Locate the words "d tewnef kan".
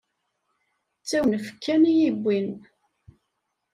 1.01-1.81